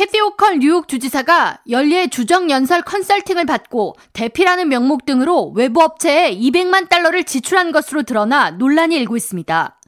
캐시 0.00 0.18
호컬 0.18 0.60
뉴욕 0.60 0.88
주지사가 0.88 1.58
연례 1.68 2.06
주정 2.06 2.48
연설 2.48 2.80
컨설팅을 2.80 3.44
받고 3.44 3.96
대필이라는 4.14 4.70
명목 4.70 5.04
등으로 5.04 5.52
외부 5.54 5.82
업체에 5.82 6.34
200만 6.34 6.88
달러를 6.88 7.24
지출한 7.24 7.70
것으로 7.70 8.04
드러나 8.04 8.50
논란이 8.50 8.96
일고 8.96 9.18
있습니다. 9.18 9.78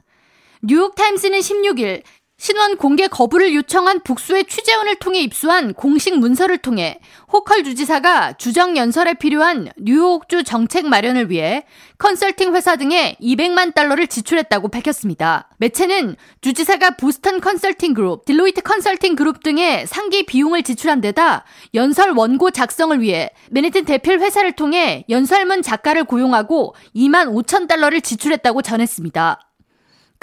뉴욕타임스는 0.61 1.39
16일 1.39 2.03
신원 2.43 2.75
공개 2.75 3.07
거부를 3.07 3.55
요청한 3.55 4.01
복수의 4.01 4.45
취재원을 4.45 4.95
통해 4.95 5.21
입수한 5.21 5.73
공식 5.73 6.19
문서를 6.19 6.57
통해 6.57 6.99
호컬 7.31 7.63
주지사가 7.63 8.33
주정 8.33 8.75
연설에 8.75 9.13
필요한 9.13 9.69
뉴욕주 9.77 10.43
정책 10.43 10.85
마련을 10.85 11.29
위해 11.29 11.65
컨설팅 11.99 12.53
회사 12.53 12.75
등에 12.75 13.15
200만 13.21 13.73
달러를 13.73 14.07
지출했다고 14.07 14.67
밝혔습니다. 14.67 15.47
매체는 15.57 16.17
주지사가 16.41 16.97
보스턴 16.97 17.39
컨설팅 17.39 17.93
그룹, 17.93 18.25
딜로이트 18.25 18.61
컨설팅 18.61 19.15
그룹 19.15 19.41
등에 19.41 19.87
상기 19.87 20.25
비용을 20.25 20.63
지출한 20.63 20.99
데다 20.99 21.45
연설 21.73 22.11
원고 22.11 22.51
작성을 22.51 22.99
위해 22.99 23.29
맨해튼 23.51 23.85
대필 23.85 24.19
회사를 24.19 24.51
통해 24.51 25.05
연설문 25.09 25.61
작가를 25.61 26.03
고용하고 26.03 26.75
2만 26.93 27.31
5천 27.33 27.69
달러를 27.69 28.01
지출했다고 28.01 28.63
전했습니다. 28.63 29.52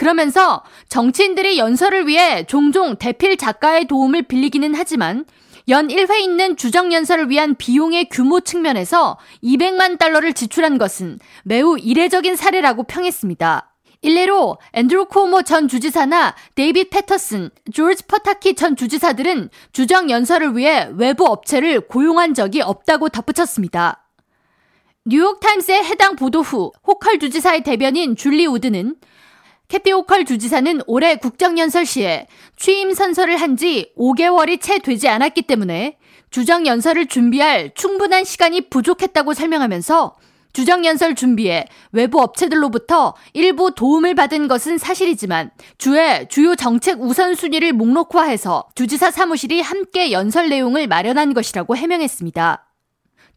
그러면서 0.01 0.63
정치인들이 0.89 1.59
연설을 1.59 2.09
위해 2.09 2.47
종종 2.47 2.97
대필 2.97 3.37
작가의 3.37 3.87
도움을 3.87 4.23
빌리기는 4.23 4.75
하지만 4.75 5.27
연 5.69 5.89
1회 5.89 6.21
있는 6.21 6.57
주정 6.57 6.91
연설을 6.91 7.29
위한 7.29 7.55
비용의 7.55 8.09
규모 8.09 8.41
측면에서 8.41 9.19
200만 9.45 9.99
달러를 9.99 10.33
지출한 10.33 10.79
것은 10.79 11.19
매우 11.45 11.77
이례적인 11.79 12.35
사례라고 12.35 12.85
평했습니다. 12.85 13.75
일례로 14.01 14.57
앤드루 14.73 15.05
코모 15.05 15.43
전 15.43 15.69
주지사나 15.69 16.35
데이빗 16.55 16.89
패터슨, 16.89 17.51
조지 17.71 18.03
파타키 18.05 18.55
전 18.55 18.77
주지사들은 18.77 19.51
주정 19.73 20.09
연설을 20.09 20.57
위해 20.57 20.89
외부 20.95 21.27
업체를 21.27 21.83
고용한 21.83 22.33
적이 22.33 22.63
없다고 22.63 23.11
덧붙였습니다. 23.11 24.07
뉴욕타임스의 25.05 25.85
해당 25.85 26.17
보도 26.17 26.41
후 26.41 26.73
호컬 26.87 27.19
주지사의 27.19 27.65
대변인 27.65 28.17
줄리 28.17 28.47
우드는 28.47 28.97
캐티 29.71 29.93
오컬 29.93 30.25
주지사는 30.25 30.81
올해 30.89 31.15
국정연설 31.17 31.87
시에 31.87 32.27
취임 32.57 32.93
선서를 32.93 33.37
한 33.37 33.57
지 33.57 33.93
5개월이 33.99 34.61
채 34.61 34.79
되지 34.79 35.09
않았기 35.09 35.43
때문에 35.43 35.99
주정 36.31 36.67
연설을 36.67 37.07
준비할 37.07 37.73
충분한 37.75 38.25
시간이 38.25 38.71
부족했다고 38.71 39.35
설명하면서 39.35 40.17
주정 40.53 40.85
연설 40.85 41.15
준비에 41.15 41.67
외부 41.93 42.21
업체들로부터 42.21 43.15
일부 43.35 43.75
도움을 43.75 44.15
받은 44.15 44.49
것은 44.49 44.79
사실이지만 44.79 45.51
주의 45.79 46.27
주요 46.29 46.57
정책 46.57 47.01
우선순위를 47.01 47.73
목록화해서 47.75 48.65
주지사 48.75 49.11
사무실이 49.11 49.61
함께 49.61 50.11
연설 50.11 50.49
내용을 50.49 50.87
마련한 50.87 51.35
것이라고 51.35 51.77
해명했습니다. 51.77 52.70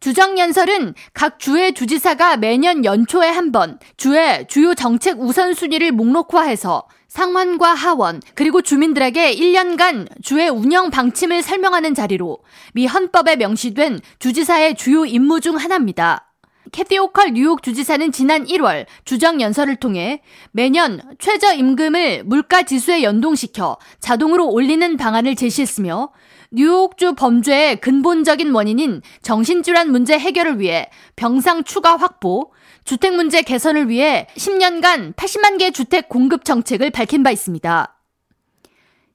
주정연설은 0.00 0.94
각 1.14 1.38
주의 1.38 1.72
주지사가 1.72 2.36
매년 2.36 2.84
연초에 2.84 3.28
한 3.28 3.52
번 3.52 3.78
주의 3.96 4.46
주요 4.48 4.74
정책 4.74 5.20
우선순위를 5.20 5.92
목록화해서 5.92 6.88
상원과 7.08 7.74
하원 7.74 8.20
그리고 8.34 8.60
주민들에게 8.60 9.36
1년간 9.36 10.08
주의 10.22 10.48
운영 10.48 10.90
방침을 10.90 11.42
설명하는 11.42 11.94
자리로 11.94 12.38
미 12.72 12.86
헌법에 12.86 13.36
명시된 13.36 14.00
주지사의 14.18 14.74
주요 14.74 15.04
임무 15.04 15.40
중 15.40 15.56
하나입니다. 15.56 16.33
캐티 16.72 16.98
오컬 16.98 17.32
뉴욕 17.32 17.62
주지사는 17.62 18.10
지난 18.10 18.44
1월 18.46 18.86
주정 19.04 19.40
연설을 19.40 19.76
통해 19.76 20.22
매년 20.52 21.00
최저 21.18 21.52
임금을 21.52 22.24
물가 22.24 22.62
지수에 22.62 23.02
연동시켜 23.02 23.76
자동으로 24.00 24.48
올리는 24.48 24.96
방안을 24.96 25.36
제시했으며 25.36 26.10
뉴욕주 26.50 27.14
범죄의 27.14 27.80
근본적인 27.80 28.52
원인인 28.52 29.02
정신질환 29.22 29.90
문제 29.90 30.18
해결을 30.18 30.60
위해 30.60 30.88
병상 31.16 31.64
추가 31.64 31.96
확보, 31.96 32.52
주택 32.84 33.14
문제 33.14 33.42
개선을 33.42 33.88
위해 33.88 34.28
10년간 34.36 35.14
80만 35.14 35.58
개 35.58 35.70
주택 35.70 36.08
공급 36.08 36.44
정책을 36.44 36.90
밝힌 36.90 37.22
바 37.22 37.30
있습니다. 37.30 37.98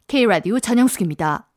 K라디오 0.08 0.60
전영숙입니다. 0.60 1.49